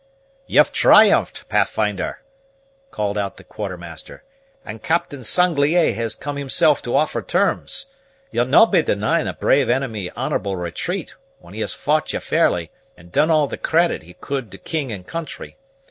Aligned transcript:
"You've 0.47 0.71
triumphed, 0.71 1.47
Pathfinder," 1.47 2.21
called 2.89 3.19
out 3.19 3.37
the 3.37 3.43
Quartermaster, 3.43 4.23
"and 4.65 4.81
Captain 4.81 5.23
Sanglier 5.23 5.93
has 5.93 6.15
come 6.15 6.37
himself 6.37 6.81
to 6.81 6.95
offer 6.95 7.21
terms. 7.21 7.85
You'll 8.31 8.45
no' 8.47 8.65
be 8.65 8.81
denying 8.81 9.27
a 9.27 9.33
brave 9.35 9.69
enemy 9.69 10.09
honorable 10.15 10.55
retreat, 10.55 11.13
when 11.37 11.53
he 11.53 11.61
has 11.61 11.75
fought 11.75 12.13
ye 12.13 12.19
fairly, 12.19 12.71
and 12.97 13.11
done 13.11 13.29
all 13.29 13.45
the 13.45 13.57
credit 13.59 14.01
he 14.01 14.15
could 14.15 14.49
to 14.53 14.57
king 14.57 14.91
and 14.91 15.05
country. 15.05 15.55